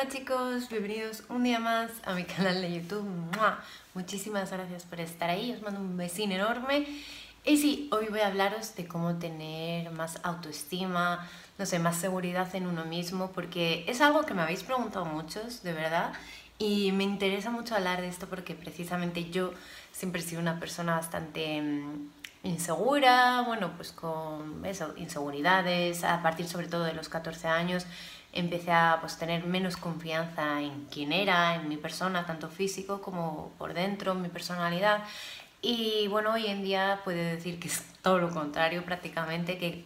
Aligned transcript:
Hola 0.00 0.08
chicos, 0.08 0.70
bienvenidos 0.70 1.24
un 1.28 1.42
día 1.42 1.58
más 1.58 1.90
a 2.06 2.14
mi 2.14 2.24
canal 2.36 2.62
de 2.62 2.72
YouTube. 2.72 3.06
Muchísimas 3.92 4.50
gracias 4.50 4.84
por 4.84 4.98
estar 4.98 5.28
ahí, 5.28 5.52
os 5.52 5.60
mando 5.60 5.78
un 5.78 5.98
besín 5.98 6.32
enorme. 6.32 6.86
Y 7.44 7.58
sí, 7.58 7.90
hoy 7.92 8.06
voy 8.08 8.20
a 8.20 8.28
hablaros 8.28 8.74
de 8.76 8.86
cómo 8.86 9.16
tener 9.16 9.90
más 9.90 10.18
autoestima, 10.22 11.28
no 11.58 11.66
sé, 11.66 11.78
más 11.78 11.96
seguridad 11.96 12.54
en 12.54 12.66
uno 12.66 12.86
mismo, 12.86 13.30
porque 13.32 13.84
es 13.88 14.00
algo 14.00 14.24
que 14.24 14.32
me 14.32 14.40
habéis 14.40 14.62
preguntado 14.62 15.04
muchos, 15.04 15.62
de 15.62 15.74
verdad, 15.74 16.14
y 16.58 16.92
me 16.92 17.04
interesa 17.04 17.50
mucho 17.50 17.74
hablar 17.74 18.00
de 18.00 18.08
esto 18.08 18.26
porque 18.26 18.54
precisamente 18.54 19.28
yo 19.28 19.52
siempre 19.92 20.22
he 20.22 20.24
sido 20.24 20.40
una 20.40 20.58
persona 20.58 20.94
bastante 20.94 21.60
mm, 21.60 22.10
insegura, 22.42 23.42
bueno, 23.42 23.72
pues 23.76 23.92
con 23.92 24.64
eso, 24.64 24.94
inseguridades, 24.96 26.04
a 26.04 26.22
partir 26.22 26.46
sobre 26.48 26.68
todo 26.68 26.84
de 26.84 26.94
los 26.94 27.08
14 27.08 27.48
años 27.48 27.86
empecé 28.32 28.70
a 28.72 28.98
pues, 29.00 29.18
tener 29.18 29.44
menos 29.44 29.76
confianza 29.76 30.60
en 30.60 30.86
quién 30.86 31.12
era, 31.12 31.56
en 31.56 31.68
mi 31.68 31.76
persona, 31.76 32.26
tanto 32.26 32.48
físico 32.48 33.02
como 33.02 33.52
por 33.58 33.74
dentro, 33.74 34.12
en 34.12 34.22
mi 34.22 34.28
personalidad. 34.28 35.02
Y 35.62 36.06
bueno, 36.08 36.32
hoy 36.32 36.46
en 36.46 36.62
día 36.62 37.00
puedo 37.04 37.18
decir 37.18 37.58
que 37.58 37.68
es 37.68 37.84
todo 38.02 38.18
lo 38.18 38.30
contrario 38.30 38.84
prácticamente, 38.84 39.58
que 39.58 39.84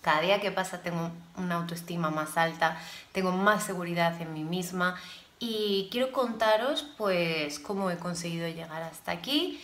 cada 0.00 0.20
día 0.20 0.40
que 0.40 0.50
pasa 0.50 0.82
tengo 0.82 1.10
una 1.36 1.56
autoestima 1.56 2.10
más 2.10 2.36
alta, 2.36 2.80
tengo 3.12 3.32
más 3.32 3.64
seguridad 3.64 4.20
en 4.22 4.32
mí 4.32 4.44
misma. 4.44 4.96
Y 5.38 5.88
quiero 5.90 6.12
contaros 6.12 6.86
pues 6.96 7.58
cómo 7.58 7.90
he 7.90 7.96
conseguido 7.96 8.46
llegar 8.48 8.82
hasta 8.82 9.12
aquí 9.12 9.60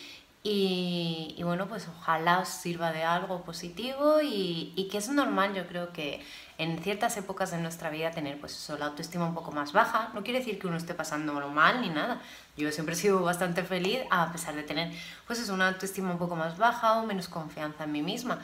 y, 0.48 1.34
y 1.36 1.42
bueno, 1.42 1.66
pues 1.66 1.88
ojalá 1.88 2.38
os 2.38 2.48
sirva 2.48 2.92
de 2.92 3.02
algo 3.02 3.42
positivo 3.42 4.20
y, 4.22 4.72
y, 4.76 4.86
que 4.86 4.98
es 4.98 5.08
normal, 5.08 5.54
yo 5.54 5.66
creo 5.66 5.92
que 5.92 6.24
en 6.56 6.80
ciertas 6.84 7.16
épocas 7.16 7.50
de 7.50 7.58
nuestra 7.58 7.90
vida 7.90 8.12
tener 8.12 8.38
pues 8.38 8.52
eso, 8.52 8.78
la 8.78 8.86
autoestima 8.86 9.26
un 9.26 9.34
poco 9.34 9.50
más 9.50 9.72
baja. 9.72 10.10
No 10.14 10.22
quiere 10.22 10.38
decir 10.38 10.60
que 10.60 10.68
uno 10.68 10.76
esté 10.76 10.94
pasándolo 10.94 11.48
mal 11.48 11.80
ni 11.80 11.88
nada. 11.88 12.20
Yo 12.56 12.70
siempre 12.70 12.94
he 12.94 12.96
sido 12.96 13.22
bastante 13.22 13.64
feliz 13.64 13.98
a 14.08 14.30
pesar 14.30 14.54
de 14.54 14.62
tener 14.62 14.92
pues 15.26 15.40
eso, 15.40 15.52
una 15.52 15.66
autoestima 15.66 16.12
un 16.12 16.18
poco 16.18 16.36
más 16.36 16.56
baja 16.56 17.00
o 17.00 17.06
menos 17.06 17.26
confianza 17.26 17.82
en 17.82 17.90
mí 17.90 18.02
misma. 18.02 18.38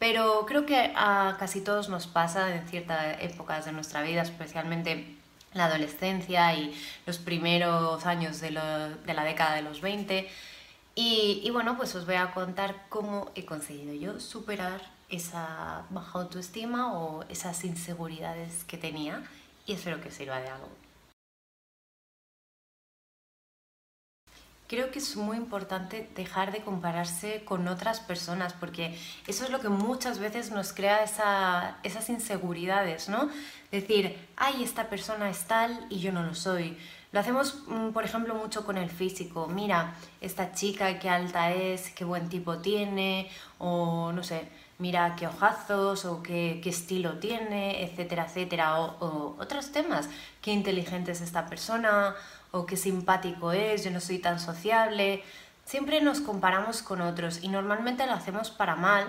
Pero 0.00 0.46
creo 0.46 0.66
que 0.66 0.92
a 0.96 1.36
casi 1.38 1.60
todos 1.60 1.88
nos 1.88 2.08
pasa 2.08 2.52
en 2.52 2.66
ciertas 2.66 3.18
épocas 3.20 3.64
de 3.64 3.70
nuestra 3.70 4.02
vida, 4.02 4.22
especialmente 4.22 5.18
la 5.52 5.66
adolescencia 5.66 6.52
y 6.54 6.74
los 7.06 7.18
primeros 7.18 8.04
años 8.06 8.40
de, 8.40 8.50
lo, 8.50 8.88
de 8.88 9.14
la 9.14 9.22
década 9.22 9.54
de 9.54 9.62
los 9.62 9.80
20 9.80 10.28
y, 10.94 11.50
bueno, 11.50 11.76
pues 11.76 11.94
os 11.96 12.06
voy 12.06 12.14
a 12.14 12.32
contar 12.32 12.86
cómo 12.88 13.30
he 13.34 13.44
conseguido 13.44 13.94
yo 13.94 14.20
superar 14.20 14.80
esa 15.08 15.86
baja 15.90 16.18
autoestima 16.20 16.94
o 16.94 17.24
esas 17.28 17.64
inseguridades 17.64 18.64
que 18.64 18.78
tenía 18.78 19.22
y 19.66 19.72
espero 19.72 20.00
que 20.00 20.10
sirva 20.10 20.40
de 20.40 20.48
algo. 20.48 20.68
Creo 24.66 24.90
que 24.90 24.98
es 24.98 25.16
muy 25.16 25.36
importante 25.36 26.08
dejar 26.14 26.50
de 26.50 26.62
compararse 26.62 27.44
con 27.44 27.68
otras 27.68 28.00
personas 28.00 28.54
porque 28.54 28.98
eso 29.26 29.44
es 29.44 29.50
lo 29.50 29.60
que 29.60 29.68
muchas 29.68 30.18
veces 30.18 30.52
nos 30.52 30.72
crea 30.72 31.04
esa, 31.04 31.78
esas 31.82 32.08
inseguridades, 32.08 33.08
¿no? 33.08 33.28
Decir, 33.70 34.16
ay, 34.36 34.62
esta 34.64 34.88
persona 34.88 35.28
es 35.28 35.44
tal 35.44 35.86
y 35.90 35.98
yo 35.98 36.12
no 36.12 36.22
lo 36.22 36.34
soy 36.34 36.78
lo 37.14 37.20
hacemos, 37.20 37.62
mm, 37.68 37.90
por 37.90 38.04
ejemplo, 38.04 38.34
mucho 38.34 38.66
con 38.66 38.76
el 38.76 38.90
físico. 38.90 39.46
Mira, 39.46 39.94
esta 40.20 40.52
chica 40.52 40.98
qué 40.98 41.08
alta 41.08 41.52
es, 41.52 41.90
qué 41.90 42.04
buen 42.04 42.28
tipo 42.28 42.58
tiene, 42.58 43.30
o 43.58 44.10
no 44.10 44.24
sé, 44.24 44.48
mira 44.78 45.14
qué 45.16 45.28
ojazos, 45.28 46.06
o 46.06 46.24
qué, 46.24 46.58
qué 46.60 46.70
estilo 46.70 47.20
tiene, 47.20 47.84
etcétera, 47.84 48.24
etcétera. 48.24 48.80
O, 48.80 48.96
o, 48.98 49.36
otros 49.40 49.70
temas, 49.70 50.08
qué 50.42 50.50
inteligente 50.50 51.12
es 51.12 51.20
esta 51.20 51.46
persona, 51.46 52.16
o 52.50 52.66
qué 52.66 52.76
simpático 52.76 53.52
es, 53.52 53.84
yo 53.84 53.92
no 53.92 54.00
soy 54.00 54.18
tan 54.18 54.40
sociable. 54.40 55.22
Siempre 55.64 56.00
nos 56.00 56.20
comparamos 56.20 56.82
con 56.82 57.00
otros 57.00 57.44
y 57.44 57.48
normalmente 57.48 58.06
lo 58.06 58.12
hacemos 58.14 58.50
para 58.50 58.74
mal, 58.74 59.06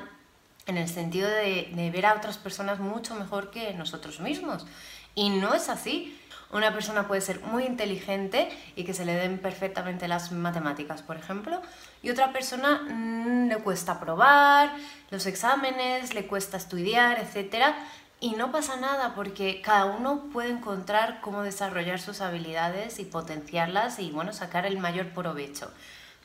en 0.67 0.77
el 0.77 0.89
sentido 0.89 1.27
de, 1.27 1.71
de 1.73 1.89
ver 1.89 2.05
a 2.05 2.13
otras 2.13 2.37
personas 2.37 2.79
mucho 2.79 3.15
mejor 3.15 3.49
que 3.49 3.73
nosotros 3.73 4.19
mismos. 4.19 4.67
Y 5.15 5.29
no 5.29 5.55
es 5.55 5.69
así. 5.69 6.19
Una 6.51 6.73
persona 6.73 7.07
puede 7.07 7.21
ser 7.21 7.41
muy 7.41 7.65
inteligente 7.65 8.49
y 8.75 8.83
que 8.83 8.93
se 8.93 9.05
le 9.05 9.13
den 9.13 9.39
perfectamente 9.39 10.07
las 10.07 10.31
matemáticas, 10.31 11.01
por 11.01 11.17
ejemplo, 11.17 11.61
y 12.01 12.09
otra 12.09 12.31
persona 12.31 12.83
mmm, 12.87 13.47
le 13.47 13.57
cuesta 13.57 13.99
probar, 13.99 14.71
los 15.09 15.25
exámenes, 15.25 16.13
le 16.13 16.27
cuesta 16.27 16.57
estudiar, 16.57 17.19
etc. 17.19 17.73
Y 18.19 18.31
no 18.31 18.51
pasa 18.51 18.77
nada 18.77 19.13
porque 19.15 19.61
cada 19.61 19.85
uno 19.85 20.29
puede 20.31 20.49
encontrar 20.49 21.19
cómo 21.21 21.41
desarrollar 21.43 21.99
sus 21.99 22.21
habilidades 22.21 22.99
y 22.99 23.05
potenciarlas 23.05 23.99
y 23.99 24.11
bueno, 24.11 24.31
sacar 24.31 24.65
el 24.65 24.77
mayor 24.77 25.07
provecho. 25.09 25.71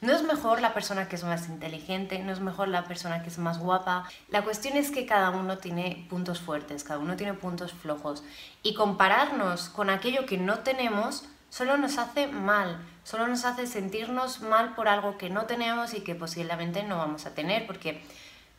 No 0.00 0.14
es 0.14 0.22
mejor 0.22 0.62
la 0.62 0.72
persona 0.72 1.08
que 1.08 1.16
es 1.16 1.24
más 1.24 1.48
inteligente, 1.48 2.18
no 2.20 2.32
es 2.32 2.40
mejor 2.40 2.68
la 2.68 2.84
persona 2.84 3.22
que 3.22 3.28
es 3.28 3.38
más 3.38 3.58
guapa. 3.58 4.08
La 4.28 4.42
cuestión 4.42 4.76
es 4.78 4.90
que 4.90 5.04
cada 5.04 5.30
uno 5.30 5.58
tiene 5.58 6.06
puntos 6.08 6.40
fuertes, 6.40 6.84
cada 6.84 7.00
uno 7.00 7.16
tiene 7.16 7.34
puntos 7.34 7.72
flojos. 7.72 8.24
Y 8.62 8.74
compararnos 8.74 9.68
con 9.68 9.90
aquello 9.90 10.24
que 10.24 10.38
no 10.38 10.60
tenemos 10.60 11.24
solo 11.50 11.76
nos 11.76 11.98
hace 11.98 12.28
mal, 12.28 12.80
solo 13.04 13.26
nos 13.26 13.44
hace 13.44 13.66
sentirnos 13.66 14.40
mal 14.40 14.74
por 14.74 14.88
algo 14.88 15.18
que 15.18 15.28
no 15.28 15.46
tenemos 15.46 15.92
y 15.92 16.00
que 16.00 16.14
posiblemente 16.14 16.82
no 16.84 16.96
vamos 16.96 17.26
a 17.26 17.34
tener, 17.34 17.66
porque 17.66 18.00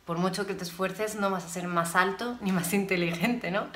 por 0.04 0.18
mucho 0.18 0.46
que 0.46 0.54
te 0.54 0.62
esfuerces 0.62 1.16
no 1.16 1.30
vas 1.30 1.44
a 1.44 1.48
ser 1.48 1.66
más 1.66 1.96
alto 1.96 2.36
ni 2.40 2.52
más 2.52 2.72
inteligente, 2.72 3.50
¿no? 3.50 3.66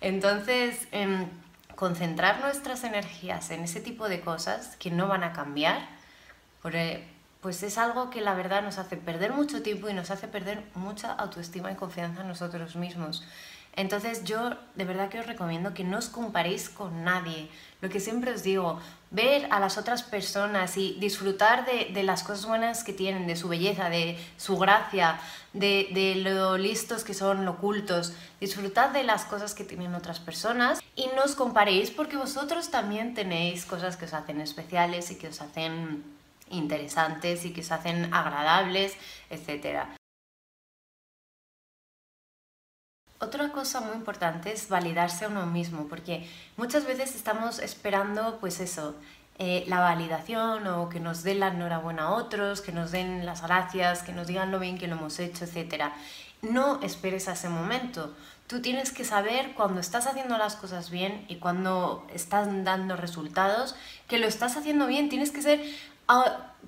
Entonces, 0.00 0.88
eh, 0.92 1.26
concentrar 1.76 2.40
nuestras 2.40 2.84
energías 2.84 3.50
en 3.50 3.62
ese 3.62 3.80
tipo 3.80 4.08
de 4.08 4.20
cosas 4.20 4.76
que 4.76 4.90
no 4.90 5.08
van 5.08 5.22
a 5.24 5.32
cambiar, 5.32 5.95
pues 7.40 7.62
es 7.62 7.78
algo 7.78 8.10
que 8.10 8.20
la 8.20 8.34
verdad 8.34 8.62
nos 8.62 8.78
hace 8.78 8.96
perder 8.96 9.32
mucho 9.32 9.62
tiempo 9.62 9.88
y 9.88 9.94
nos 9.94 10.10
hace 10.10 10.26
perder 10.26 10.64
mucha 10.74 11.12
autoestima 11.12 11.70
y 11.70 11.76
confianza 11.76 12.22
en 12.22 12.28
nosotros 12.28 12.76
mismos. 12.76 13.24
Entonces 13.76 14.24
yo 14.24 14.56
de 14.74 14.84
verdad 14.84 15.10
que 15.10 15.20
os 15.20 15.26
recomiendo 15.26 15.74
que 15.74 15.84
no 15.84 15.98
os 15.98 16.08
comparéis 16.08 16.70
con 16.70 17.04
nadie. 17.04 17.50
Lo 17.82 17.90
que 17.90 18.00
siempre 18.00 18.32
os 18.32 18.42
digo, 18.42 18.80
ver 19.10 19.46
a 19.50 19.60
las 19.60 19.76
otras 19.76 20.02
personas 20.02 20.78
y 20.78 20.96
disfrutar 20.98 21.66
de, 21.66 22.02
las 22.02 22.22
cosas 22.22 22.46
buenas 22.46 22.82
que 22.82 22.94
tienen, 22.94 23.26
de 23.26 23.36
su 23.36 23.48
belleza, 23.48 23.90
de 23.90 24.18
su 24.38 24.56
gracia, 24.56 25.20
de, 25.52 25.88
de, 25.92 26.14
lo 26.16 26.56
listos 26.56 27.04
que 27.04 27.12
son, 27.12 27.44
lo 27.44 27.58
cultos. 27.58 28.14
Disfrutad 28.40 28.90
de 28.90 29.04
las 29.04 29.26
cosas 29.26 29.54
que 29.54 29.64
tienen 29.64 29.94
otras 29.94 30.20
personas 30.20 30.80
y 30.96 31.08
no 31.14 31.24
os 31.24 31.34
comparéis 31.34 31.90
porque 31.90 32.16
vosotros 32.16 32.70
también 32.70 33.12
tenéis 33.12 33.66
cosas 33.66 33.98
que 33.98 34.06
os 34.06 34.14
hacen 34.14 34.40
especiales 34.40 35.10
y 35.10 35.18
que 35.18 35.28
os 35.28 35.42
hacen 35.42 36.15
interesantes 36.50 37.44
y 37.44 37.52
que 37.52 37.62
se 37.62 37.74
hacen 37.74 38.12
agradables, 38.12 38.94
etc. 39.30 39.86
Otra 43.18 43.50
cosa 43.50 43.80
muy 43.80 43.96
importante 43.96 44.52
es 44.52 44.68
validarse 44.68 45.24
a 45.24 45.28
uno 45.28 45.46
mismo, 45.46 45.88
porque 45.88 46.28
muchas 46.56 46.86
veces 46.86 47.14
estamos 47.16 47.58
esperando, 47.58 48.38
pues 48.40 48.60
eso, 48.60 48.94
eh, 49.38 49.64
la 49.68 49.80
validación 49.80 50.66
o 50.66 50.88
que 50.88 51.00
nos 51.00 51.22
den 51.22 51.40
la 51.40 51.48
enhorabuena 51.48 52.04
a 52.04 52.10
otros, 52.10 52.60
que 52.60 52.72
nos 52.72 52.90
den 52.90 53.26
las 53.26 53.42
gracias, 53.42 54.02
que 54.02 54.12
nos 54.12 54.26
digan 54.26 54.50
lo 54.50 54.58
bien 54.58 54.78
que 54.78 54.86
lo 54.86 54.96
hemos 54.96 55.18
hecho, 55.18 55.44
etc. 55.44 55.92
No 56.42 56.80
esperes 56.82 57.28
a 57.28 57.32
ese 57.32 57.48
momento. 57.48 58.14
Tú 58.46 58.62
tienes 58.62 58.92
que 58.92 59.04
saber 59.04 59.52
cuando 59.54 59.80
estás 59.80 60.06
haciendo 60.06 60.38
las 60.38 60.56
cosas 60.56 60.90
bien 60.90 61.24
y 61.28 61.36
cuando 61.36 62.06
estás 62.14 62.48
dando 62.64 62.96
resultados, 62.96 63.74
que 64.08 64.18
lo 64.18 64.26
estás 64.26 64.56
haciendo 64.56 64.86
bien. 64.86 65.08
Tienes 65.08 65.32
que 65.32 65.42
ser 65.42 65.60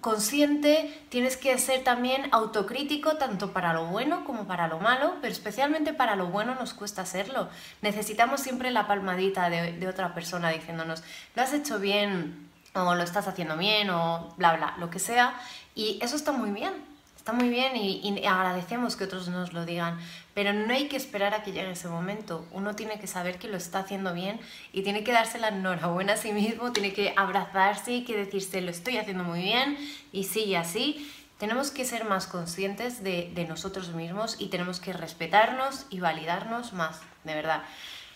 consciente, 0.01 1.07
tienes 1.09 1.37
que 1.37 1.57
ser 1.59 1.83
también 1.83 2.29
autocrítico 2.33 3.17
tanto 3.17 3.53
para 3.53 3.73
lo 3.73 3.87
bueno 3.87 4.25
como 4.25 4.47
para 4.47 4.69
lo 4.69 4.79
malo, 4.79 5.17
pero 5.21 5.33
especialmente 5.33 5.93
para 5.93 6.17
lo 6.17 6.27
bueno 6.27 6.55
nos 6.55 6.75
cuesta 6.75 7.03
hacerlo. 7.03 7.49
Necesitamos 7.83 8.41
siempre 8.41 8.71
la 8.71 8.87
palmadita 8.87 9.51
de, 9.51 9.73
de 9.73 9.89
otra 9.89 10.15
persona 10.15 10.51
diciéndonos, 10.51 11.03
lo 11.35 11.43
has 11.43 11.53
hecho 11.53 11.79
bien 11.79 12.49
o 12.75 12.95
lo 12.95 13.03
estás 13.03 13.27
haciendo 13.27 13.57
bien 13.57 13.91
o 13.91 14.35
bla 14.37 14.57
bla, 14.57 14.77
lo 14.79 14.91
que 14.91 14.99
sea, 14.99 15.35
y 15.75 15.99
eso 16.03 16.17
está 16.17 16.33
muy 16.33 16.51
bien 16.51 16.98
está 17.29 17.37
muy 17.39 17.51
bien 17.51 17.77
y, 17.77 18.25
agradecemos 18.27 18.97
que 18.97 19.05
otros 19.05 19.29
nos 19.29 19.53
lo 19.53 19.67
digan, 19.67 19.99
pero 20.33 20.55
no 20.55 20.73
hay 20.73 20.89
que 20.89 20.97
esperar 20.97 21.35
a 21.35 21.43
que 21.43 21.53
llegue 21.53 21.73
ese 21.73 21.87
momento. 21.87 22.47
Uno 22.53 22.75
tiene 22.75 22.99
que 22.99 23.07
saber 23.07 23.39
que 23.39 23.49
lo 23.49 23.59
está 23.59 23.81
haciendo 23.81 24.15
bien 24.15 24.41
y 24.73 24.81
tiene 24.81 25.05
que 25.05 25.13
darse 25.13 25.39
la 25.39 25.49
enhorabuena 25.49 26.15
a 26.15 26.17
sí 26.17 26.33
mismo, 26.33 26.73
tiene 26.73 26.95
que 26.95 27.13
abrazarse 27.19 27.93
y 27.93 28.05
que 28.05 28.17
decirse 28.17 28.63
lo 28.63 28.71
estoy 28.71 28.97
haciendo 28.97 29.25
muy 29.25 29.43
bien 29.43 29.77
y 30.11 30.25
sigue 30.25 30.57
así. 30.57 31.07
Tenemos 31.37 31.71
que 31.71 31.85
ser 31.85 32.07
más 32.07 32.27
conscientes 32.27 33.05
de, 33.05 33.47
nosotros 33.47 33.91
mismos 33.91 34.37
y 34.39 34.47
tenemos 34.47 34.81
que 34.81 34.95
respetarnos 34.95 35.85
y 35.91 36.01
validarnos 36.01 36.73
más, 36.73 37.03
de 37.25 37.35
verdad. 37.35 37.63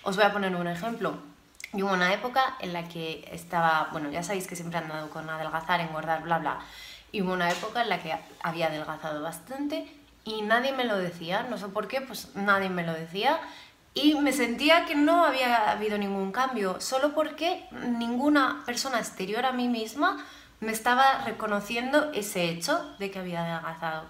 Os 0.04 0.16
voy 0.16 0.24
a 0.24 0.32
poner 0.32 0.56
un 0.56 0.68
ejemplo. 0.68 1.18
Yo 1.74 1.84
hubo 1.84 1.92
una 1.92 2.14
época 2.14 2.56
en 2.60 2.72
la 2.72 2.88
que 2.88 3.28
estaba, 3.30 3.88
bueno, 3.92 4.10
ya 4.10 4.22
sabéis 4.22 4.46
que 4.46 4.56
siempre 4.56 4.78
han 4.78 4.88
dado 4.88 5.10
con 5.10 5.28
adelgazar, 5.28 5.80
engordar, 5.80 6.22
bla, 6.22 6.38
bla. 6.38 6.60
Y 7.12 7.22
hubo 7.22 7.32
una 7.32 7.50
época 7.50 7.82
en 7.82 7.90
la 7.90 8.02
que 8.02 8.14
había 8.42 8.66
adelgazado 8.66 9.22
bastante 9.22 9.86
y 10.24 10.42
nadie 10.42 10.72
me 10.72 10.84
lo 10.84 10.98
decía, 10.98 11.46
no 11.48 11.58
sé 11.58 11.68
por 11.68 11.88
qué, 11.88 12.00
pues 12.00 12.34
nadie 12.34 12.70
me 12.70 12.84
lo 12.84 12.92
decía. 12.92 13.40
y 13.94 14.14
me 14.14 14.32
sentía 14.32 14.86
que 14.86 14.94
no 14.94 15.24
había 15.24 15.70
habido 15.70 15.98
ningún 15.98 16.32
cambio, 16.32 16.80
solo 16.80 17.12
porque 17.14 17.66
ninguna 17.72 18.62
persona 18.64 18.98
exterior 18.98 19.44
a 19.44 19.52
mí 19.52 19.68
misma 19.68 20.24
me 20.60 20.72
estaba 20.72 21.24
reconociendo 21.26 22.10
ese 22.14 22.44
hecho 22.48 22.94
de 22.98 23.10
que 23.10 23.18
había 23.18 23.44
adelgazado. 23.44 24.06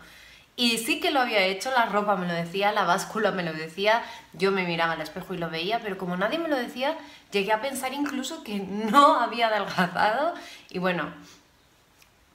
Y 0.54 0.78
sí 0.78 1.00
que 1.00 1.10
lo 1.10 1.20
había 1.20 1.44
hecho, 1.46 1.70
la 1.70 1.86
ropa 1.86 2.14
me 2.14 2.28
lo 2.28 2.34
decía, 2.34 2.72
la 2.72 2.84
báscula 2.84 3.32
me 3.32 3.42
lo 3.42 3.54
decía, 3.54 4.02
yo 4.34 4.52
me 4.52 4.64
miraba 4.64 4.92
al 4.92 5.00
espejo 5.00 5.32
y 5.34 5.38
lo 5.38 5.48
veía, 5.48 5.80
pero 5.80 5.96
como 5.96 6.16
nadie 6.16 6.38
me 6.38 6.48
lo 6.48 6.56
decía, 6.56 6.96
llegué 7.32 7.52
a 7.52 7.62
pensar 7.62 7.94
incluso 7.94 8.44
que 8.44 8.58
no 8.60 9.18
había 9.18 9.48
adelgazado 9.48 10.34
y 10.68 10.78
bueno, 10.78 11.12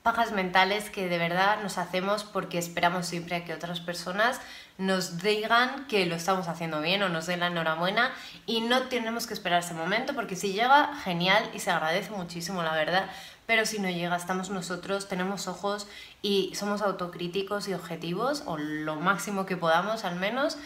pajas 0.07 0.31
mentales 0.31 0.89
que 0.89 1.09
de 1.09 1.17
verdad 1.17 1.61
nos 1.61 1.77
hacemos 1.77 2.23
porque 2.23 2.57
esperamos 2.57 3.07
siempre 3.07 3.35
a 3.35 3.43
que 3.43 3.53
otras 3.53 3.81
personas 3.81 4.39
nos 4.77 5.21
digan 5.21 5.85
que 5.87 6.05
lo 6.05 6.15
estamos 6.15 6.47
haciendo 6.47 6.79
bien 6.79 7.03
o 7.03 7.09
nos 7.09 7.25
den 7.25 7.41
la 7.41 7.47
enhorabuena 7.47 8.13
y 8.45 8.61
no 8.61 8.83
tenemos 8.83 9.27
que 9.27 9.33
esperar 9.33 9.59
ese 9.59 9.73
momento 9.73 10.13
porque 10.13 10.37
si 10.37 10.53
llega, 10.53 10.95
genial 11.03 11.43
y 11.53 11.59
se 11.59 11.71
agradece 11.71 12.11
muchísimo, 12.11 12.63
la 12.63 12.73
verdad. 12.73 13.09
Pero 13.47 13.65
si 13.65 13.79
no 13.79 13.89
llega, 13.89 14.15
estamos 14.15 14.49
nosotros, 14.49 15.09
tenemos 15.09 15.49
ojos 15.49 15.89
y 16.21 16.53
somos 16.55 16.81
autocríticos 16.81 17.67
y 17.67 17.73
objetivos, 17.73 18.43
o 18.45 18.57
lo 18.57 18.95
máximo 18.95 19.45
que 19.45 19.57
podamos 19.57 20.05
al 20.05 20.15
menos, 20.15 20.57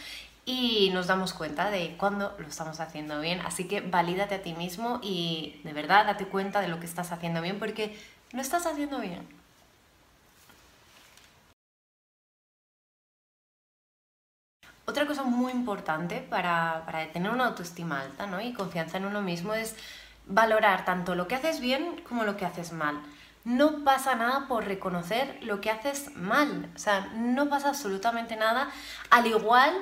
y 0.45 0.91
nos 0.93 1.07
damos 1.07 1.33
cuenta 1.33 1.71
de 1.71 1.95
cuándo 1.97 2.35
lo 2.37 2.47
estamos 2.47 2.79
haciendo 2.79 3.19
bien. 3.21 3.41
Así 3.41 3.67
que 3.67 3.81
valídate 3.81 4.35
a 4.35 4.43
ti 4.43 4.53
mismo 4.53 4.99
y 5.01 5.61
de 5.63 5.73
verdad 5.73 6.05
date 6.05 6.27
cuenta 6.27 6.61
de 6.61 6.67
lo 6.67 6.79
que 6.79 6.85
estás 6.85 7.11
haciendo 7.11 7.41
bien 7.41 7.57
porque 7.57 7.97
lo 8.33 8.41
estás 8.41 8.65
haciendo 8.65 8.99
bien. 8.99 9.27
Otra 14.85 15.05
cosa 15.05 15.23
muy 15.23 15.51
importante 15.51 16.19
para, 16.19 16.83
tener 17.13 17.31
una 17.31 17.47
autoestima 17.47 18.01
alta 18.01 18.27
¿no? 18.27 18.41
y 18.41 18.51
confianza 18.53 18.97
en 18.97 19.05
uno 19.05 19.21
mismo 19.21 19.53
es 19.53 19.75
valorar 20.25 20.85
tanto 20.85 21.15
lo 21.15 21.27
que 21.27 21.35
haces 21.35 21.61
bien 21.61 22.01
como 22.07 22.23
lo 22.23 22.35
que 22.35 22.45
haces 22.45 22.73
mal. 22.73 23.01
No 23.43 23.83
pasa 23.83 24.15
nada 24.15 24.47
por 24.47 24.65
reconocer 24.65 25.39
lo 25.43 25.61
que 25.61 25.71
haces 25.71 26.15
mal. 26.15 26.69
O 26.75 26.79
sea, 26.79 27.09
no 27.15 27.49
pasa 27.49 27.69
absolutamente 27.69 28.35
nada. 28.35 28.69
Al 29.09 29.27
igual 29.27 29.73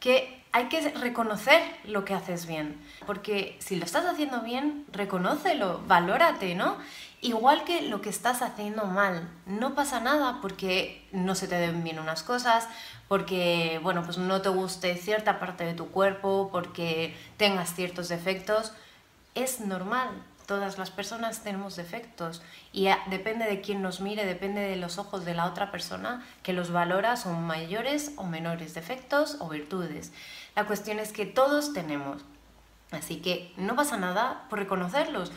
que 0.00 0.42
hay 0.52 0.66
que 0.68 0.90
reconocer 0.90 1.60
lo 1.84 2.04
que 2.04 2.14
haces 2.14 2.46
bien. 2.46 2.80
Porque 3.06 3.56
si 3.60 3.76
lo 3.76 3.84
estás 3.84 4.06
haciendo 4.06 4.40
bien, 4.40 4.86
reconócelo, 4.92 5.82
valórate, 5.86 6.54
¿no? 6.54 6.78
Igual 7.24 7.64
que 7.64 7.80
lo 7.80 8.02
que 8.02 8.10
estás 8.10 8.42
haciendo 8.42 8.84
mal, 8.84 9.26
no 9.46 9.74
pasa 9.74 9.98
nada 9.98 10.40
porque 10.42 11.08
no 11.10 11.34
se 11.34 11.48
te 11.48 11.54
den 11.54 11.82
bien 11.82 11.98
unas 11.98 12.22
cosas, 12.22 12.68
porque 13.08 13.80
bueno, 13.82 14.02
pues 14.04 14.18
no 14.18 14.42
te 14.42 14.50
guste 14.50 14.94
cierta 14.98 15.40
parte 15.40 15.64
de 15.64 15.72
tu 15.72 15.88
cuerpo, 15.88 16.50
porque 16.52 17.16
tengas 17.38 17.74
ciertos 17.74 18.10
defectos, 18.10 18.74
es 19.34 19.60
normal. 19.60 20.10
Todas 20.44 20.76
las 20.76 20.90
personas 20.90 21.42
tenemos 21.42 21.76
defectos 21.76 22.42
y 22.74 22.88
depende 23.06 23.46
de 23.46 23.62
quién 23.62 23.80
nos 23.80 24.02
mire, 24.02 24.26
depende 24.26 24.60
de 24.60 24.76
los 24.76 24.98
ojos 24.98 25.24
de 25.24 25.32
la 25.32 25.46
otra 25.46 25.70
persona 25.70 26.22
que 26.42 26.52
los 26.52 26.72
valora, 26.72 27.16
son 27.16 27.42
mayores 27.42 28.12
o 28.16 28.24
menores 28.24 28.74
defectos 28.74 29.38
o 29.40 29.48
virtudes. 29.48 30.12
La 30.54 30.66
cuestión 30.66 30.98
es 30.98 31.14
que 31.14 31.24
todos 31.24 31.72
tenemos, 31.72 32.20
así 32.90 33.22
que 33.22 33.54
no 33.56 33.76
pasa 33.76 33.96
nada 33.96 34.44
por 34.50 34.58
reconocerlos. 34.58 35.32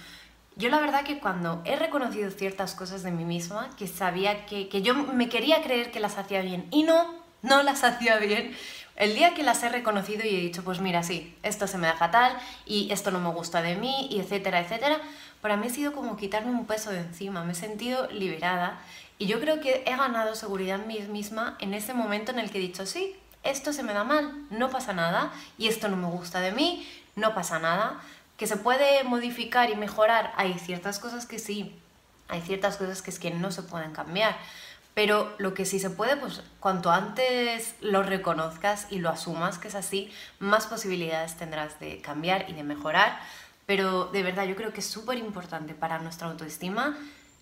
Yo 0.57 0.69
la 0.69 0.79
verdad 0.79 1.03
que 1.03 1.19
cuando 1.19 1.61
he 1.65 1.75
reconocido 1.75 2.31
ciertas 2.31 2.73
cosas 2.73 3.03
de 3.03 3.11
mí 3.11 3.25
misma, 3.25 3.69
que 3.77 3.87
sabía 3.87 4.47
que, 4.47 4.69
que 4.69 4.81
yo 4.81 4.95
me 4.95 5.29
quería 5.29 5.61
creer 5.61 5.91
que 5.91 5.99
las 5.99 6.17
hacía 6.17 6.41
bien 6.41 6.65
y 6.71 6.81
no, 6.81 7.13
no 7.43 7.61
las 7.61 7.83
hacía 7.83 8.17
bien, 8.17 8.55
el 8.95 9.13
día 9.13 9.35
que 9.35 9.43
las 9.43 9.61
he 9.61 9.69
reconocido 9.69 10.25
y 10.25 10.29
he 10.35 10.39
dicho, 10.39 10.63
pues 10.63 10.81
mira, 10.81 11.03
sí, 11.03 11.37
esto 11.43 11.67
se 11.67 11.77
me 11.77 11.85
da 11.85 11.93
fatal 11.93 12.35
y 12.65 12.91
esto 12.91 13.11
no 13.11 13.19
me 13.19 13.29
gusta 13.29 13.61
de 13.61 13.75
mí 13.75 14.07
y 14.09 14.19
etcétera, 14.19 14.59
etcétera, 14.59 14.99
para 15.41 15.57
mí 15.57 15.67
ha 15.67 15.69
sido 15.69 15.93
como 15.93 16.17
quitarme 16.17 16.49
un 16.49 16.65
peso 16.65 16.89
de 16.89 17.01
encima, 17.01 17.43
me 17.43 17.51
he 17.51 17.55
sentido 17.55 18.07
liberada 18.07 18.79
y 19.19 19.27
yo 19.27 19.39
creo 19.39 19.59
que 19.59 19.83
he 19.85 19.95
ganado 19.95 20.33
seguridad 20.33 20.81
en 20.81 20.87
mí 20.87 20.99
misma 21.11 21.55
en 21.59 21.75
ese 21.75 21.93
momento 21.93 22.31
en 22.31 22.39
el 22.39 22.49
que 22.49 22.57
he 22.57 22.61
dicho, 22.61 22.87
sí, 22.87 23.15
esto 23.43 23.73
se 23.73 23.83
me 23.83 23.93
da 23.93 24.03
mal, 24.03 24.47
no 24.49 24.71
pasa 24.71 24.93
nada 24.93 25.31
y 25.59 25.67
esto 25.67 25.87
no 25.87 25.97
me 25.97 26.07
gusta 26.07 26.41
de 26.41 26.51
mí, 26.51 26.87
no 27.15 27.35
pasa 27.35 27.59
nada 27.59 28.01
que 28.37 28.47
se 28.47 28.57
puede 28.57 29.03
modificar 29.03 29.69
y 29.69 29.75
mejorar, 29.75 30.33
hay 30.37 30.57
ciertas 30.59 30.99
cosas 30.99 31.25
que 31.25 31.39
sí, 31.39 31.75
hay 32.27 32.41
ciertas 32.41 32.77
cosas 32.77 33.01
que 33.01 33.09
es 33.09 33.19
que 33.19 33.31
no 33.31 33.51
se 33.51 33.63
pueden 33.63 33.91
cambiar, 33.91 34.37
pero 34.93 35.31
lo 35.37 35.53
que 35.53 35.65
sí 35.65 35.79
se 35.79 35.89
puede, 35.89 36.17
pues 36.17 36.41
cuanto 36.59 36.91
antes 36.91 37.75
lo 37.81 38.01
reconozcas 38.01 38.87
y 38.89 38.99
lo 38.99 39.09
asumas 39.09 39.59
que 39.59 39.67
es 39.67 39.75
así, 39.75 40.11
más 40.39 40.65
posibilidades 40.65 41.35
tendrás 41.35 41.79
de 41.79 42.01
cambiar 42.01 42.49
y 42.49 42.53
de 42.53 42.63
mejorar. 42.63 43.19
Pero 43.67 44.05
de 44.05 44.23
verdad 44.23 44.45
yo 44.45 44.55
creo 44.55 44.73
que 44.73 44.79
es 44.79 44.87
súper 44.87 45.19
importante 45.19 45.75
para 45.75 45.99
nuestra 45.99 46.27
autoestima 46.27 46.97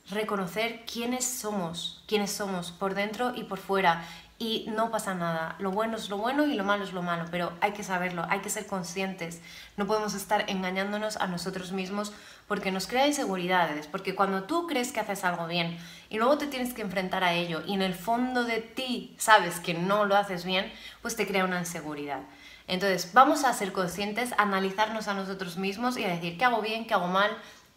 reconocer 0.10 0.84
quiénes 0.86 1.26
somos, 1.26 2.04
quiénes 2.08 2.32
somos 2.32 2.72
por 2.72 2.94
dentro 2.94 3.34
y 3.36 3.44
por 3.44 3.60
fuera 3.60 4.06
y 4.38 4.66
no 4.68 4.92
pasa 4.92 5.14
nada. 5.14 5.56
Lo 5.60 5.72
bueno 5.72 5.96
es 5.96 6.10
lo 6.10 6.18
bueno 6.18 6.46
y 6.46 6.56
lo 6.56 6.64
malo 6.64 6.84
es 6.84 6.92
lo 6.92 7.02
malo, 7.02 7.26
pero 7.32 7.54
hay 7.62 7.72
que 7.72 7.84
saberlo, 7.84 8.26
hay 8.30 8.40
que 8.40 8.50
ser 8.50 8.66
conscientes. 8.66 9.42
No 9.78 9.88
podemos 9.88 10.14
estar 10.14 10.50
engañándonos 10.50 11.18
a 11.18 11.28
nosotros 11.28 11.72
mismos 11.72 12.12
porque 12.48 12.72
nos 12.72 12.88
crea 12.88 13.08
inseguridades, 13.08 13.88
porque 13.88 14.14
cuando 14.14 14.44
tú 14.44 14.68
crees 14.68 14.92
que 14.92 15.00
haces 15.00 15.24
algo 15.24 15.48
bien 15.48 15.78
y 16.10 16.18
luego 16.18 16.38
te 16.38 16.48
tienes 16.48 16.74
que 16.74 16.82
enfrentar 16.82 17.24
a 17.24 17.34
ello 17.34 17.64
y 17.66 17.74
en 17.74 17.82
el 17.82 17.96
fondo 17.96 18.44
de 18.44 18.60
ti 18.60 19.16
sabes 19.18 19.60
que 19.60 19.74
no 19.74 20.06
lo 20.06 20.18
haces 20.18 20.44
bien, 20.44 20.72
pues 21.02 21.16
te 21.16 21.26
crea 21.26 21.46
una 21.46 21.60
inseguridad. 21.60 22.20
Entonces, 22.68 23.12
vamos 23.14 23.46
a 23.46 23.54
ser 23.54 23.72
conscientes, 23.72 24.34
a 24.34 24.42
analizarnos 24.42 25.08
a 25.08 25.14
nosotros 25.14 25.58
mismos 25.58 25.98
y 25.98 26.04
a 26.04 26.10
decir 26.10 26.38
qué 26.38 26.46
hago 26.46 26.62
bien, 26.62 26.86
qué 26.88 26.94
hago 26.96 27.08
mal, 27.08 27.32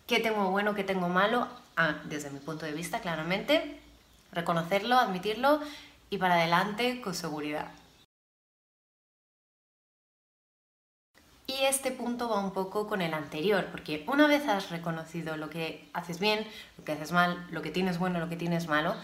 qué 0.07 0.19
tengo 0.19 0.51
bueno, 0.51 0.75
qué 0.75 0.83
tengo 0.83 1.09
malo, 1.09 1.47
ah, 1.77 1.97
desde 2.05 2.31
mi 2.31 2.39
punto 2.39 2.65
de 2.65 2.73
vista, 2.73 3.01
claramente, 3.01 3.79
reconocerlo, 4.33 4.97
admitirlo 4.97 5.61
y 6.11 6.19
para 6.19 6.35
adelante 6.35 7.01
con 7.01 7.15
seguridad. 7.15 7.71
Y 11.47 11.65
este 11.65 11.91
punto 11.91 12.29
va 12.29 12.41
un 12.41 12.53
poco 12.53 12.87
con 12.87 13.01
el 13.01 13.15
anterior, 13.15 13.69
porque 13.71 14.05
una 14.07 14.27
vez 14.27 14.47
has 14.47 14.71
reconocido 14.71 15.37
lo 15.39 15.49
que 15.49 15.89
haces 15.95 16.21
bien, 16.21 16.47
lo 16.77 16.85
que 16.85 16.93
haces 16.93 17.11
mal, 17.11 17.47
lo 17.51 17.63
que 17.63 17.71
tienes 17.71 17.99
bueno, 17.99 18.21
lo 18.21 18.29
que 18.29 18.37
tienes 18.37 18.69
malo, 18.69 18.95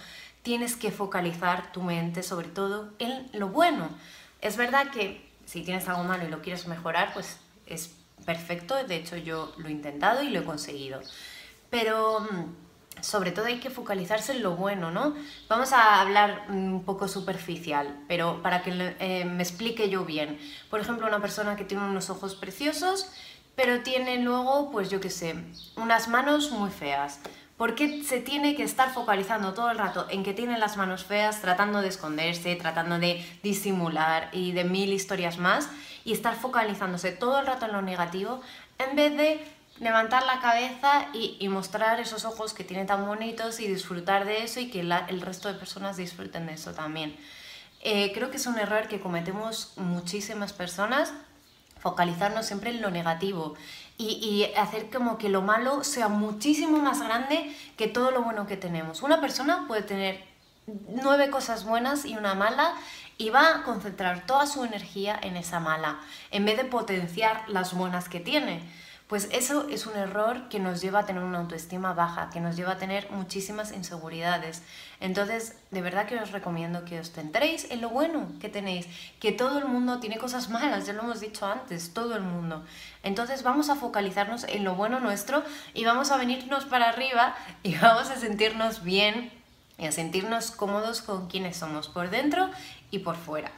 tienes 0.43 0.77
que 0.77 0.91
focalizar 0.91 1.73
tu 1.73 1.83
mente 1.83 2.23
sobre 2.23 2.49
todo 2.49 2.93
en 2.99 3.31
lo 3.33 3.49
bueno. 3.49 3.89
Es 4.43 4.59
verdad 4.59 4.91
que 4.91 5.27
si 5.47 5.63
tienes 5.63 5.89
algo 5.89 6.05
malo 6.05 6.27
y 6.27 6.29
lo 6.29 6.43
quieres 6.43 6.67
mejorar, 6.67 7.15
pues 7.15 7.39
es 7.67 7.95
perfecto, 8.27 8.75
de 8.85 8.97
hecho 8.97 9.17
yo 9.17 9.55
lo 9.57 9.69
he 9.69 9.73
intentado 9.73 10.23
y 10.23 10.29
lo 10.29 10.41
he 10.41 10.45
conseguido. 10.45 11.01
Pero 11.71 12.21
mm, 12.21 12.64
sobre 13.01 13.33
todo 13.33 13.47
hay 13.47 13.61
que 13.61 13.71
focalizarse 13.71 14.33
en 14.33 14.43
lo 14.43 14.57
bueno, 14.57 14.91
¿no? 14.91 15.15
Vamos 15.49 15.73
a 15.73 16.01
hablar 16.01 16.47
un 16.49 16.85
poco 16.85 17.09
superficial, 17.09 17.97
pero 18.09 18.43
para 18.43 18.63
que 18.63 18.95
eh, 18.99 19.25
me 19.25 19.43
explique 19.43 19.89
yo 19.89 20.05
bien. 20.05 20.39
Por 20.71 20.81
ejemplo, 20.81 21.07
una 21.07 21.21
persona 21.21 21.57
que 21.57 21.65
tiene 21.65 21.85
unos 21.85 22.11
ojos 22.11 22.35
preciosos, 22.35 23.11
pero 23.57 23.81
tiene 23.81 24.19
luego, 24.19 24.71
pues 24.71 24.91
yo 24.91 25.01
qué 25.01 25.11
sé, 25.11 25.37
unas 25.77 26.09
manos 26.09 26.51
muy 26.51 26.71
feas. 26.71 27.21
¿Por 27.57 27.77
qué 27.77 28.03
se 28.03 28.19
tiene 28.19 28.57
que 28.57 28.65
estar 28.65 28.93
focalizando 28.93 29.55
todo 29.55 29.71
el 29.71 29.79
rato 29.79 30.07
en 30.11 30.25
que 30.25 30.35
tiene 30.35 30.59
las 30.59 30.77
manos 30.77 31.05
feas, 31.05 31.41
tratando 31.41 31.83
de 31.83 31.89
esconderse, 31.89 32.57
tratando 32.57 32.99
de 32.99 33.25
disimular 33.45 34.29
y 34.33 34.51
de 34.51 34.65
mil 34.65 34.93
historias 34.93 35.39
más, 35.39 35.69
y 36.05 36.13
estar 36.13 36.35
focalizándose 36.35 37.13
todo 37.13 37.39
el 37.39 37.47
rato 37.47 37.67
en 37.67 37.73
lo 37.73 37.81
negativo, 37.81 38.41
en 38.79 38.97
vez 38.97 39.17
de 39.17 39.54
levantar 39.81 40.25
la 40.25 40.41
cabeza 40.41 41.07
y, 41.13 41.47
mostrar 41.49 42.01
esos 42.01 42.25
ojos 42.25 42.55
que 42.55 42.65
tiene 42.65 42.85
tan 42.85 43.07
bonitos 43.07 43.61
y 43.61 43.67
disfrutar 43.67 44.25
de 44.25 44.45
eso 44.45 44.61
y 44.61 44.71
que 44.71 44.81
el 44.81 45.21
resto 45.21 45.49
de 45.49 45.55
personas 45.55 45.97
disfruten 45.97 46.47
de 46.47 46.55
eso 46.55 46.73
también. 46.73 47.17
Eh, 47.81 48.13
creo 48.15 48.31
que 48.31 48.39
es 48.39 48.47
un 48.47 48.59
error 48.59 48.89
que 48.89 49.01
cometemos 49.01 49.73
muchísimas 49.77 50.53
personas, 50.53 51.13
focalizarnos 51.81 52.47
siempre 52.47 52.71
en 52.71 52.81
lo 52.81 52.91
negativo 52.91 53.55
y, 53.99 54.07
y, 54.07 54.55
hacer 54.57 54.91
como 54.91 55.19
que 55.19 55.29
lo 55.29 55.43
malo 55.43 55.85
sea 55.85 56.09
muchísimo 56.09 56.79
más 56.79 57.03
grande 57.03 57.55
que 57.77 57.89
todo 57.89 58.11
lo 58.11 58.23
bueno 58.23 58.47
que 58.47 58.57
tenemos. 58.57 59.03
Una 59.03 59.21
persona 59.21 59.67
puede 59.67 59.83
tener 59.83 60.25
nueve 60.89 61.31
cosas 61.31 61.65
buenas 61.65 62.05
y 62.05 62.17
una 62.17 62.35
mala 62.35 62.75
y 63.19 63.31
va 63.31 63.57
a 63.57 63.63
concentrar 63.65 64.27
toda 64.27 64.47
su 64.47 64.65
energía 64.65 65.19
en 65.23 65.37
esa 65.37 65.61
mala, 65.61 66.01
en 66.31 66.45
vez 66.45 66.57
de 66.57 66.65
potenciar 66.65 67.45
las 67.49 67.75
buenas 67.75 68.09
que 68.09 68.21
tiene. 68.21 68.63
Pues 69.15 69.29
eso 69.31 69.69
es 69.69 69.87
un 69.87 69.97
error 69.97 70.49
que 70.49 70.59
nos 70.59 70.81
lleva 70.81 70.99
a 70.99 71.07
tener 71.07 71.23
una 71.23 71.39
autoestima 71.39 71.93
baja, 71.93 72.31
que 72.31 72.41
nos 72.41 72.57
lleva 72.57 72.73
a 72.73 72.79
tener 72.79 73.13
muchísimas 73.13 73.71
inseguridades. 73.71 74.61
Entonces, 74.99 75.55
de 75.71 75.83
verdad 75.83 76.07
que 76.07 76.17
os 76.17 76.33
recomiendo 76.33 76.85
que 76.85 76.99
os 76.99 77.13
centréis 77.13 77.71
en 77.71 77.81
lo 77.81 77.91
bueno 77.91 78.27
que 78.41 78.49
tenéis, 78.49 78.89
que 79.21 79.31
todo 79.31 79.61
el 79.61 79.67
mundo 79.67 80.01
tiene 80.01 80.19
cosas 80.19 80.51
malas, 80.51 80.89
ya 80.89 80.95
lo 80.95 81.03
hemos 81.03 81.21
dicho 81.21 81.47
antes, 81.47 81.95
todo 81.95 82.17
el 82.17 82.25
mundo. 82.25 82.65
Entonces 83.05 83.45
vamos 83.45 83.71
a 83.71 83.77
focalizarnos 83.77 84.43
en 84.49 84.65
lo 84.65 84.75
bueno 84.75 84.99
nuestro 84.99 85.45
y 85.75 85.85
vamos 85.85 86.11
a 86.11 86.17
venirnos 86.17 86.65
para 86.65 86.89
arriba 86.89 87.37
y 87.63 87.77
vamos 87.79 88.11
a 88.11 88.17
sentirnos 88.17 88.83
bien 88.83 89.31
y 89.79 89.87
a 89.87 89.93
sentirnos 89.93 90.51
cómodos 90.51 91.03
con 91.03 91.29
quienes 91.29 91.57
somos 91.57 91.87
por 91.87 92.11
dentro 92.11 92.51
y 92.91 92.99
por 92.99 93.15
fuera. 93.15 93.53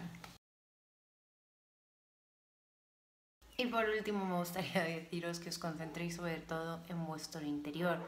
Y 3.58 3.66
por 3.66 3.88
último 3.88 4.24
me 4.24 4.36
gustaría 4.36 4.82
deciros 4.84 5.40
que 5.40 5.48
os 5.48 5.58
concentréis 5.58 6.16
sobre 6.16 6.38
todo 6.38 6.80
en 6.88 7.06
vuestro 7.06 7.42
interior, 7.42 7.98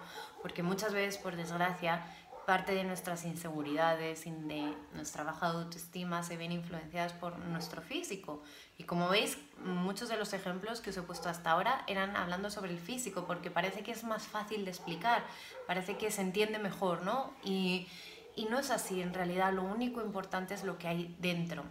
porque 0.42 0.62
muchas 0.62 0.92
veces, 0.92 1.18
por 1.18 1.36
desgracia, 1.36 2.04
parte 2.48 2.72
de 2.74 2.82
nuestras 2.82 3.26
inseguridades 3.26 4.24
de 4.24 4.74
nuestra 4.94 5.22
baja 5.22 5.48
autoestima 5.48 6.22
se 6.22 6.38
ven 6.38 6.50
influenciadas 6.50 7.12
por 7.12 7.38
nuestro 7.38 7.82
físico. 7.82 8.42
Y 8.78 8.84
como 8.84 9.10
veis, 9.10 9.36
muchos 9.64 10.08
de 10.08 10.16
los 10.16 10.32
ejemplos 10.32 10.80
que 10.80 10.88
os 10.88 10.96
he 10.96 11.02
puesto 11.02 11.28
hasta 11.28 11.50
ahora 11.50 11.84
eran 11.86 12.16
hablando 12.16 12.48
sobre 12.48 12.70
el 12.70 12.78
físico, 12.78 13.26
porque 13.26 13.50
parece 13.50 13.82
que 13.82 13.92
es 13.92 14.02
más 14.02 14.26
fácil 14.26 14.64
de 14.64 14.70
explicar, 14.70 15.24
parece 15.66 15.98
que 15.98 16.10
se 16.10 16.22
entiende 16.22 16.58
mejor, 16.58 17.02
¿no? 17.02 17.34
Y, 17.44 17.86
y 18.34 18.46
no 18.46 18.58
es 18.58 18.70
así, 18.70 19.02
en 19.02 19.12
realidad 19.12 19.52
lo 19.52 19.64
único 19.64 20.00
importante 20.00 20.54
es 20.54 20.64
lo 20.64 20.78
que 20.78 20.88
hay 20.88 21.16
dentro. 21.18 21.64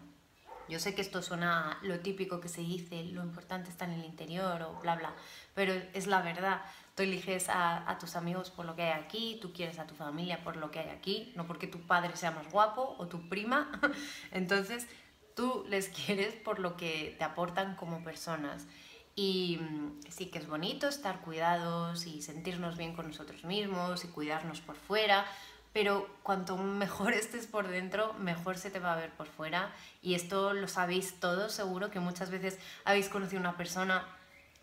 Yo 0.69 0.79
sé 0.79 0.95
que 0.95 1.01
esto 1.01 1.21
suena 1.21 1.79
lo 1.81 1.99
típico 1.99 2.39
que 2.39 2.49
se 2.49 2.61
dice, 2.61 3.03
lo 3.05 3.23
importante 3.23 3.69
está 3.69 3.85
en 3.85 3.91
el 3.91 4.05
interior 4.05 4.61
o 4.63 4.79
bla 4.81 4.95
bla, 4.95 5.13
pero 5.53 5.73
es 5.93 6.07
la 6.07 6.21
verdad. 6.21 6.61
Tú 6.95 7.03
eliges 7.03 7.47
a, 7.49 7.89
a, 7.89 7.97
tus 7.99 8.15
amigos 8.15 8.49
por 8.49 8.65
lo 8.65 8.75
que 8.75 8.83
hay 8.83 8.99
aquí, 8.99 9.37
tú 9.41 9.53
quieres 9.53 9.79
a 9.79 9.85
tu 9.85 9.95
familia 9.95 10.43
por 10.43 10.57
lo 10.57 10.71
que 10.71 10.79
hay 10.79 10.89
aquí, 10.89 11.31
no 11.35 11.45
porque 11.45 11.67
tu 11.67 11.79
padre 11.79 12.15
sea 12.15 12.31
más 12.31 12.51
guapo 12.51 12.95
o 12.97 13.07
tu 13.07 13.29
prima. 13.29 13.71
Entonces, 14.31 14.87
tú 15.37 15.63
les 15.69 15.87
quieres 16.05 16.33
por 16.35 16.59
lo 16.59 16.75
que 16.75 17.15
te 17.17 17.23
aportan 17.23 17.75
como 17.75 18.03
personas. 18.03 18.67
Y 19.15 19.57
mm, 19.61 20.01
sí 20.09 20.27
que 20.27 20.39
es 20.39 20.47
bonito 20.47 20.87
estar 20.87 21.21
cuidados 21.21 22.05
y 22.05 22.21
sentirnos 22.21 22.77
bien 22.77 22.93
con 22.93 23.07
nosotros 23.07 23.45
mismos 23.45 24.03
y 24.03 24.09
cuidarnos 24.09 24.61
por 24.61 24.75
fuera, 24.75 25.25
pero 25.77 26.09
cuanto 26.23 26.57
mejor 26.57 27.13
estés 27.13 27.45
por 27.45 27.67
dentro, 27.67 28.13
mejor 28.13 28.57
se 28.57 28.71
te 28.71 28.79
va 28.79 28.93
a 28.93 28.95
ver 28.95 29.11
por 29.11 29.27
fuera. 29.27 29.71
Y 30.01 30.15
esto 30.15 30.53
lo 30.53 30.67
sabéis 30.67 31.19
todos, 31.19 31.53
seguro 31.53 31.91
que 31.91 31.99
muchas 31.99 32.31
veces 32.31 32.57
habéis 32.83 33.09
conocido 33.09 33.39
una 33.39 33.57
persona 33.57 34.03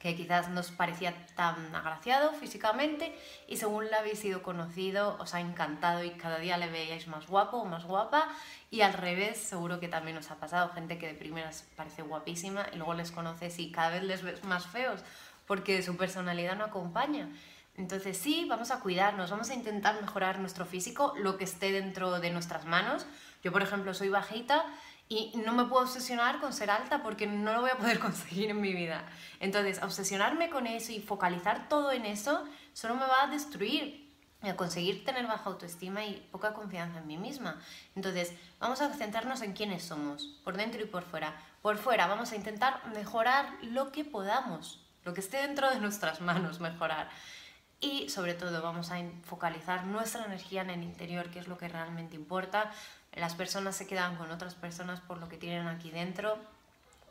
que 0.00 0.16
quizás 0.16 0.48
nos 0.48 0.72
parecía 0.72 1.14
tan 1.36 1.72
agraciado 1.72 2.32
físicamente 2.32 3.16
y 3.46 3.58
según 3.58 3.92
la 3.92 3.98
habéis 3.98 4.18
sido 4.18 4.42
conocido 4.42 5.16
os 5.20 5.34
ha 5.34 5.40
encantado 5.40 6.02
y 6.02 6.10
cada 6.10 6.40
día 6.40 6.58
le 6.58 6.68
veíais 6.68 7.06
más 7.06 7.28
guapo 7.28 7.58
o 7.58 7.64
más 7.64 7.84
guapa 7.84 8.26
y 8.72 8.80
al 8.80 8.92
revés 8.92 9.38
seguro 9.38 9.78
que 9.78 9.86
también 9.86 10.16
os 10.16 10.32
ha 10.32 10.40
pasado 10.40 10.70
gente 10.70 10.98
que 10.98 11.06
de 11.06 11.14
primeras 11.14 11.64
parece 11.76 12.02
guapísima 12.02 12.66
y 12.72 12.76
luego 12.76 12.94
les 12.94 13.12
conoces 13.12 13.60
y 13.60 13.70
cada 13.70 13.90
vez 13.90 14.02
les 14.02 14.22
ves 14.22 14.42
más 14.42 14.66
feos 14.66 15.00
porque 15.46 15.80
su 15.80 15.96
personalidad 15.96 16.56
no 16.56 16.64
acompaña. 16.64 17.28
Entonces 17.76 18.16
sí, 18.16 18.46
vamos 18.48 18.70
a 18.70 18.80
cuidarnos, 18.80 19.30
vamos 19.30 19.50
a 19.50 19.54
intentar 19.54 20.00
mejorar 20.00 20.38
nuestro 20.38 20.64
físico, 20.64 21.12
lo 21.16 21.36
que 21.36 21.44
esté 21.44 21.72
dentro 21.72 22.20
de 22.20 22.30
nuestras 22.30 22.64
manos. 22.64 23.06
Yo, 23.42 23.52
por 23.52 23.62
ejemplo, 23.62 23.92
soy 23.94 24.08
bajita 24.08 24.64
y 25.08 25.32
no 25.44 25.52
me 25.52 25.64
puedo 25.64 25.82
obsesionar 25.82 26.40
con 26.40 26.52
ser 26.52 26.70
alta 26.70 27.02
porque 27.02 27.26
no 27.26 27.52
lo 27.52 27.60
voy 27.62 27.70
a 27.70 27.76
poder 27.76 27.98
conseguir 28.00 28.50
en 28.50 28.60
mi 28.60 28.72
vida. 28.72 29.04
Entonces, 29.40 29.82
obsesionarme 29.82 30.50
con 30.50 30.66
eso 30.66 30.92
y 30.92 31.00
focalizar 31.00 31.68
todo 31.68 31.92
en 31.92 32.06
eso 32.06 32.44
solo 32.72 32.94
me 32.94 33.06
va 33.06 33.24
a 33.24 33.26
destruir 33.26 34.04
a 34.50 34.56
conseguir 34.56 35.04
tener 35.04 35.26
baja 35.26 35.50
autoestima 35.50 36.04
y 36.04 36.26
poca 36.30 36.52
confianza 36.52 36.98
en 36.98 37.06
mí 37.06 37.16
misma. 37.16 37.60
Entonces, 37.94 38.32
vamos 38.58 38.80
a 38.80 38.92
centrarnos 38.92 39.42
en 39.42 39.52
quiénes 39.52 39.84
somos, 39.84 40.38
por 40.44 40.56
dentro 40.56 40.82
y 40.82 40.86
por 40.86 41.02
fuera. 41.02 41.34
Por 41.62 41.78
fuera, 41.78 42.06
vamos 42.06 42.32
a 42.32 42.36
intentar 42.36 42.86
mejorar 42.94 43.46
lo 43.62 43.90
que 43.90 44.04
podamos, 44.04 44.80
lo 45.04 45.14
que 45.14 45.20
esté 45.20 45.38
dentro 45.38 45.70
de 45.70 45.80
nuestras 45.80 46.20
manos, 46.20 46.60
mejorar. 46.60 47.08
Y 47.84 48.08
sobre 48.08 48.32
todo, 48.32 48.62
vamos 48.62 48.90
a 48.90 48.96
focalizar 49.24 49.84
nuestra 49.84 50.24
energía 50.24 50.62
en 50.62 50.70
el 50.70 50.82
interior, 50.82 51.28
que 51.28 51.38
es 51.38 51.48
lo 51.48 51.58
que 51.58 51.68
realmente 51.68 52.16
importa, 52.16 52.72
las 53.12 53.34
personas 53.34 53.76
se 53.76 53.86
quedan 53.86 54.16
con 54.16 54.30
otras 54.30 54.54
personas 54.54 55.00
por 55.00 55.18
lo 55.18 55.28
que 55.28 55.36
tienen 55.36 55.66
aquí 55.66 55.90
dentro, 55.90 56.38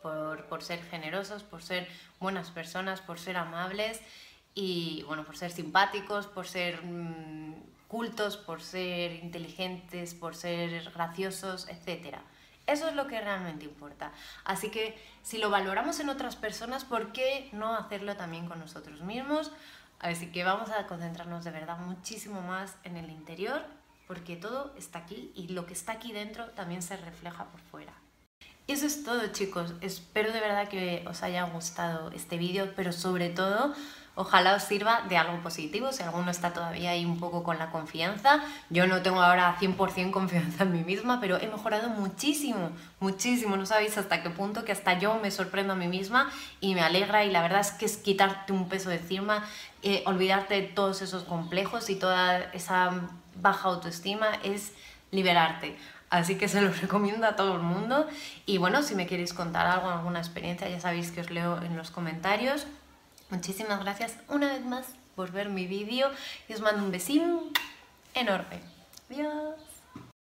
por, 0.02 0.46
por 0.46 0.64
ser 0.64 0.84
generosos, 0.84 1.44
por 1.44 1.62
ser 1.62 1.88
buenas 2.20 2.50
personas, 2.50 3.02
por 3.02 3.20
ser 3.20 3.38
amables 3.38 4.02
y 4.56 5.04
bueno, 5.04 5.24
por 5.24 5.38
ser 5.38 5.52
simpáticos, 5.52 6.26
por 6.26 6.48
ser 6.48 6.84
mmm, 6.84 7.54
cultos, 7.88 8.36
por 8.36 8.64
ser 8.64 9.14
inteligentes, 9.24 10.16
por 10.16 10.36
ser 10.36 10.90
graciosos, 10.90 11.68
etc. 11.70 12.18
Eso 12.66 12.90
es 12.90 12.96
lo 12.96 13.06
que 13.06 13.22
realmente 13.22 13.66
importa. 13.66 14.12
Así 14.44 14.72
que 14.72 14.98
si 15.22 15.38
lo 15.38 15.52
valoramos 15.52 16.00
en 16.00 16.10
otras 16.10 16.36
personas, 16.36 16.84
¿por 16.84 17.12
qué 17.12 17.50
no 17.52 17.76
hacerlo 17.76 18.18
también 18.18 18.48
con 18.48 18.58
nosotros 18.58 19.02
mismos? 19.02 19.52
Así 20.04 20.28
que 20.28 20.44
vamos 20.44 20.70
a 20.70 20.86
concentrarnos 20.86 21.46
de 21.46 21.52
verdad 21.52 21.78
muchísimo 21.80 22.42
más 22.42 22.76
en 22.84 22.98
el 22.98 23.10
interior 23.10 23.64
porque 24.06 24.36
todo 24.36 24.74
está 24.78 25.00
aquí 25.00 25.32
y 25.34 25.48
lo 25.48 25.66
que 25.66 25.74
está 25.74 25.94
aquí 25.94 26.12
dentro 26.12 26.50
también 26.50 26.82
se 26.82 26.98
refleja 26.98 27.46
por 27.46 27.62
fuera. 27.62 27.94
Eso 28.68 28.86
es 28.86 29.06
todo 29.06 29.26
chicos, 29.28 29.74
espero 29.80 30.34
de 30.34 30.42
verdad 30.42 30.68
que 30.68 31.06
os 31.08 31.24
haya 31.24 31.44
gustado 31.44 32.12
este 32.12 32.38
vídeo, 32.38 32.74
pero 32.76 32.92
sobre 32.92 33.30
todo 33.30 33.74
ojalá 34.16 34.56
os 34.56 34.64
sirva 34.64 35.02
de 35.10 35.18
algo 35.18 35.42
positivo, 35.42 35.92
si 35.92 36.04
alguno 36.04 36.30
está 36.30 36.54
todavía 36.54 36.92
ahí 36.92 37.06
un 37.06 37.20
poco 37.20 37.44
con 37.44 37.58
la 37.58 37.72
confianza. 37.72 38.44
Yo 38.70 38.86
no 38.88 39.02
tengo 39.02 39.22
ahora 39.22 39.56
100% 39.60 40.12
confianza 40.12 40.64
en 40.64 40.72
mí 40.72 40.84
misma, 40.84 41.20
pero 41.20 41.38
he 41.38 41.48
mejorado 41.48 41.90
muchísimo, 41.90 42.70
muchísimo, 43.00 43.58
no 43.58 43.66
sabéis 43.66 43.98
hasta 43.98 44.22
qué 44.22 44.30
punto 44.30 44.66
que 44.66 44.72
hasta 44.72 45.00
yo 45.00 45.20
me 45.22 45.32
sorprendo 45.32 45.74
a 45.74 45.76
mí 45.76 45.88
misma 45.88 46.30
y 46.60 46.76
me 46.76 46.82
alegra 46.82 47.26
y 47.26 47.32
la 47.32 47.42
verdad 47.42 47.62
es 47.62 47.72
que 47.72 47.86
es 47.86 47.98
quitarte 47.98 48.54
un 48.54 48.70
peso 48.70 48.90
de 48.90 48.98
encima, 48.98 49.44
eh, 49.82 50.04
olvidarte 50.06 50.56
de 50.56 50.62
todos 50.64 51.02
esos 51.02 51.24
complejos 51.24 51.90
y 51.90 51.96
toda 51.96 52.40
esa 52.54 52.92
baja 53.36 53.70
autoestima 53.70 54.28
es 54.44 54.74
liberarte. 55.12 55.76
Así 56.10 56.36
que 56.36 56.48
se 56.48 56.62
lo 56.62 56.72
recomiendo 56.82 57.26
a 57.26 57.36
todo 57.36 57.56
el 57.56 57.64
mundo. 57.64 58.08
Y 58.46 58.60
bueno, 58.60 58.84
si 58.84 58.94
me 58.94 59.08
queréis 59.08 59.34
contar 59.34 59.66
algo, 59.66 59.90
alguna 59.90 60.20
experiencia, 60.20 60.70
ya 60.70 60.80
sabéis 60.80 61.12
que 61.12 61.22
os 61.22 61.32
leo 61.32 61.60
en 61.64 61.76
los 61.76 61.90
comentarios. 61.90 62.68
Muchísimas 63.34 63.80
gracias 63.80 64.16
una 64.30 64.54
vez 64.54 64.64
más 64.64 64.86
por 65.16 65.32
ver 65.32 65.50
mi 65.50 65.66
vídeo 65.66 66.12
y 66.48 66.54
os 66.54 66.62
mando 66.62 66.84
un 66.84 66.92
besín 66.92 67.52
enorme. 68.14 68.62
Adiós. 69.10 69.73